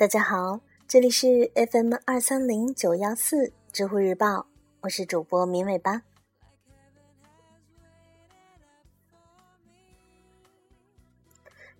[0.00, 0.58] 大家好，
[0.88, 4.46] 这里是 FM 二三零九幺四知乎日报，
[4.80, 6.00] 我是主播明尾巴。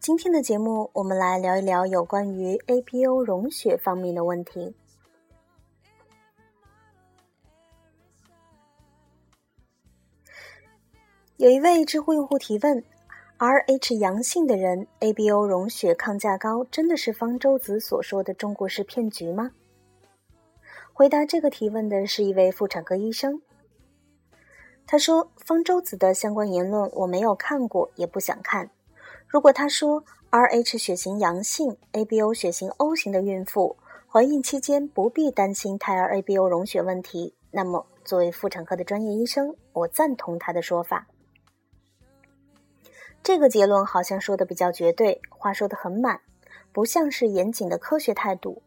[0.00, 4.74] 今天的节目，我们来聊一聊有关于 APO 溶血方面的问题。
[11.36, 12.82] 有一位知乎用户提问。
[13.38, 19.50] Rh 阳性的人，ABO 溶血抗价高，真的是方舟子所说的中国式骗局吗？
[20.94, 23.42] 回答这个提问的是一位妇产科医生。
[24.86, 28.70] 他说：“方舟子的相关言论我没有看过，也不想看。
[29.28, 33.76] 如果他说 Rh 血型阳性、ABO 血型 O 型的孕妇
[34.08, 41.06] 怀孕期间不必担心胎儿 ABO 溶血问题，那么作为妇产科的专业医生，我赞同他的说法。”
[43.26, 46.20] 这个结论好像说的比较绝对，话说的很满，
[46.72, 48.62] 不像是严谨的科学态度。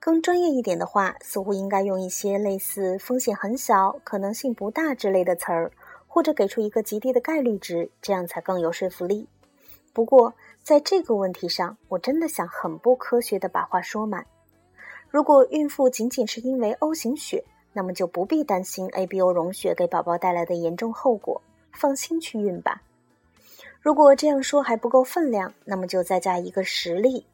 [0.00, 5.70] 更专业一点的话，似乎应该用一些类似“风险很小”“可能性不大”之类的词儿，
[6.06, 9.28] 或者给出一个极低的概率值，这样才更有说服力。
[9.92, 14.24] 不过，在这个问题上，我真的想很不科学的把话说满。
[15.10, 21.42] 如果孕妇仅仅是因为 O 型血，那么就不必担心 ABO 溶血给宝宝带来的严重后果，
[21.74, 22.80] 放心去孕吧。
[23.88, 27.24] 如果这样说还不够分量，那么就再加一个实例：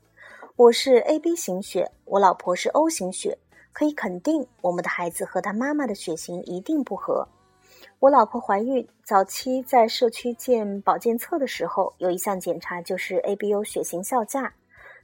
[0.54, 3.36] 我是 AB 型血，我老婆是 O 型血，
[3.72, 7.26] 可以肯定我们的孩子和他妈妈的血型一定不合。
[7.98, 14.54] 我老婆怀孕早期在社区建保健册的时候，有一项检查就是 ABO 血型效价。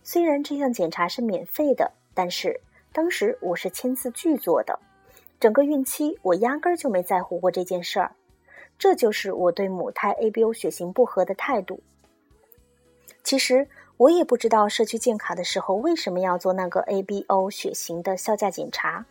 [0.05, 2.61] 虽然这项检查是免费的，但是
[2.93, 4.78] 当时我是签字拒做的。
[5.41, 8.12] 整个孕期我压根儿就没在乎过这件事儿。
[8.81, 11.81] 这就是我对母胎 ABO 血型不合的态度。
[13.22, 13.69] 其实
[13.99, 19.04] 我也不知道社区建卡的时候为什么要做那个 ABO 血型的效价检查，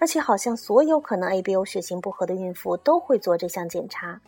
[0.00, 4.20] 而且好像所有可能 ABO 血型不合的孕妇都会做这项检查。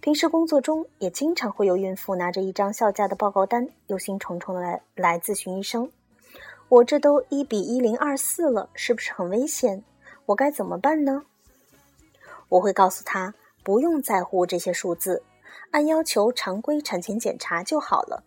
[0.00, 5.90] 平时工作中也经常会有孕妇拿着一张效价的报告单，忧心忡忡的来来咨询医生
[6.70, 9.82] ：“我这都一比一零二四了，是不是很危险？
[10.26, 11.24] 我该怎么办呢？”
[12.48, 13.34] 我会告诉他。
[13.68, 15.22] 不用在乎这些数字，
[15.72, 18.24] 按要求常规产前检查就好了。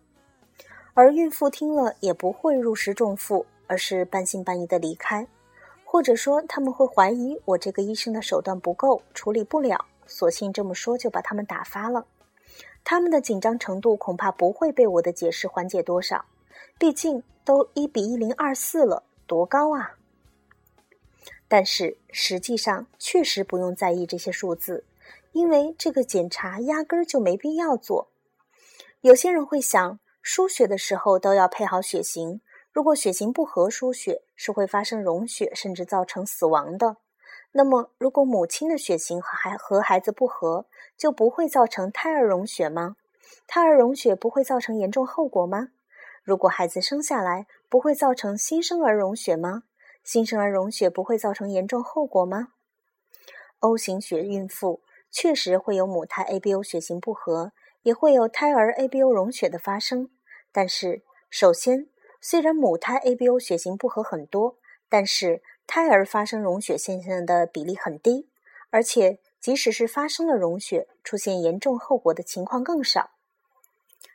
[0.94, 5.25] 而孕妇听了也不会入石重负，而是半信半疑的离开，
[5.84, 12.06] 或者说他们会怀疑我这个医生的手段不够，处理不了，索性这么说就把他们打发了。
[12.84, 16.23] 他们的紧张程度恐怕不会被我的解释缓解多少，
[16.78, 19.96] 毕竟都一比一零二四了，多高啊！
[21.47, 24.84] 但是实际上确实不用在意这些数字。
[25.31, 28.12] 因为这个检查压根儿就没必要做。
[29.02, 36.97] 有些人会想，输血的时候都要配好血型，如果血型不合，输血是会发生溶血，甚至造成死亡的。
[37.53, 42.96] 那么，如果母亲的血型和孩和孩子不合，就不会造成胎儿溶血吗？
[43.47, 45.70] 胎儿溶血不会造成严重后果吗？
[46.24, 49.64] 如果孩子生下来，不会造成新生儿溶血吗？
[50.03, 52.50] 新生儿溶血不会造成严重后果吗
[53.59, 54.81] ？O 型血孕妇。
[55.11, 57.51] 确实会有母胎 ABO 血型不合，
[57.83, 60.09] 也会有胎儿 ABO 溶血的发生。
[60.51, 61.88] 但是，首先，
[62.22, 64.55] 虽然母胎 ABO 血型不合很多，
[64.88, 68.29] 但是胎儿发生溶血现象的比例很低，
[68.69, 73.11] 而且即使是发生了溶血，出现严重后果的情况更少。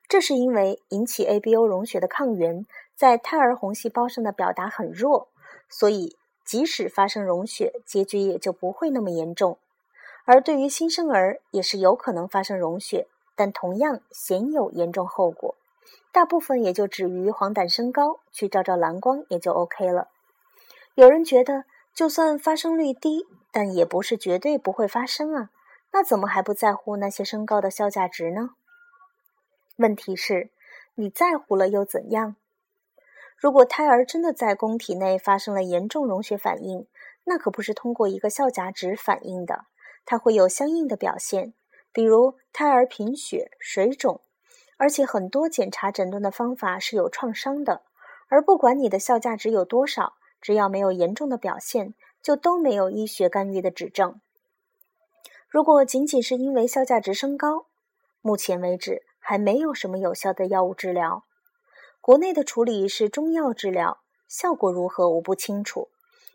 [0.09, 2.65] 这是因为引起 ABO 溶血的抗原
[2.95, 5.29] 在胎儿红细胞上的表达很弱，
[5.69, 9.59] 所以即使发生溶血，结局也就不会那么严重。
[10.27, 13.07] 而对于新生儿也是有可能发生溶血，
[13.37, 15.55] 但同样鲜有严重后果，
[16.11, 20.09] 大部分也就止于黄疸升高，去照照蓝光也就 OK 了。
[20.95, 21.65] 有人觉得，
[21.95, 25.51] 就算发生率低，但也不是绝对不会发生啊，
[25.93, 28.51] 那怎么还不在乎那些升高的效价值呢？
[29.77, 30.51] 问题是，
[30.97, 32.35] 你在乎了又怎样？
[33.37, 36.89] 如果胎儿真的在宫体内发生了严重溶血反应，
[37.25, 39.67] 那可不是通过一个效价值反映的。
[40.07, 41.53] 它会有相应的表现，
[41.93, 44.23] 比如胎儿贫血、水肿，
[44.79, 47.83] 而且很多检查诊断的方法是有创伤的。
[48.29, 54.21] 而不管你的效价值有多少，只要没有严重的表现，就都没有医学干预的指证。
[55.49, 57.67] 如果仅仅是因为效价值升高，
[58.21, 61.25] 目前为止还没有什么有效的药物治疗。
[62.01, 65.89] 国内的处理是中药治疗，效果如何我不清楚。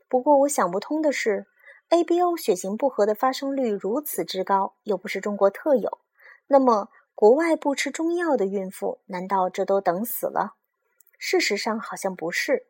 [0.10, 1.48] 不过我想不通的是。
[1.92, 6.00] ABO 血型不合的发生率如此之高，又不是中国特有，
[6.48, 10.56] 那么国外不吃中药的孕妇，难道这都等死了？
[11.20, 12.66] 事实上好像不是，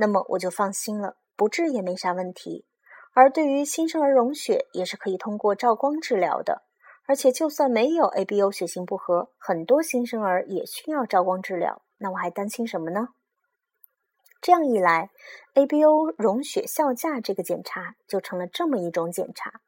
[0.00, 2.66] 那么我就放心了，不治也没啥问题。
[3.12, 6.62] 而对于新生儿溶血，也是可以通过照光治疗的。
[7.06, 11.82] 而且就算没有 ABO 血型不合，很多新生儿也需要照光治疗。
[11.98, 13.10] 那我还担心什么呢？
[14.44, 15.08] 这样一来
[15.54, 19.62] ，ABO 溶血效价这个检查就成了这么一种检查，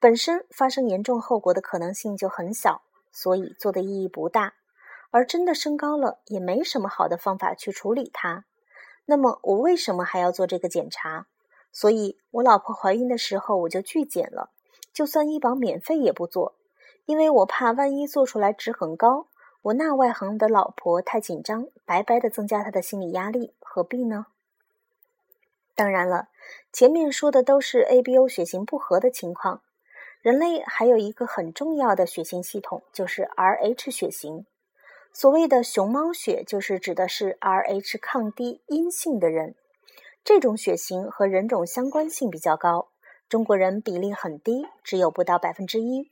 [0.00, 2.80] 本身发生严重后果的可能性就很小，
[3.12, 4.54] 所以做的意义不大。
[5.10, 8.46] 而真的升高了，也没什么好的方法去处理它。
[9.04, 11.26] 那么我为什么还要做这个检查？
[11.70, 14.48] 所以我老婆怀孕的时候我就拒检了，
[14.94, 16.54] 就算医保免费也不做，
[17.04, 19.26] 因为我怕万一做出来值很高，
[19.60, 24.28] 我那外行的老婆太紧张，白白的增加她的心理压力，何必呢？
[25.74, 26.28] 当然了，
[26.72, 29.60] 前面说的都是 ABO 血型不合的情况，
[30.22, 34.46] 人类还有一个很重要的血型系统，就是 Rh 血型。
[35.12, 39.54] 所谓的熊猫血，就是指的是 Rh 抗低阴性的人。
[40.24, 42.88] 这种血型和人种相关性比较高，
[43.28, 46.08] 中国人比例很低，只有不到百分之一，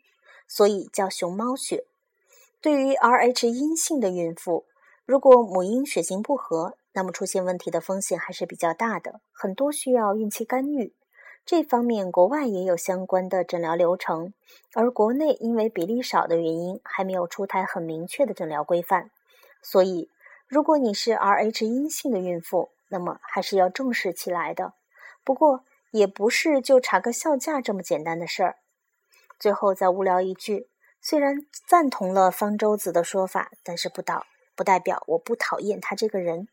[0.47, 1.87] 所以叫熊猫血。
[2.61, 4.67] 对于 Rh 阴性的孕妇，
[5.07, 10.95] 如果母婴血型不合，那么出现问题的风险还是比较大的，很多需要孕期干预。
[11.45, 14.33] 这方面国外也有相关的诊疗流程，
[14.73, 19.11] 而国内因为比例少的原因，还没有出台很明确的诊疗规范。
[19.61, 20.09] 所以，
[20.47, 24.73] 如果你是 Rh 阴性的孕妇，那么还是要重视起来的。
[25.23, 28.57] 不过，也不是就查个效价这么简单的事儿。
[29.39, 30.69] 最后再无聊一句：
[31.03, 34.25] 虽然赞同了方舟子的说法，但是不倒
[34.55, 36.49] 不代表我不讨厌他这个人。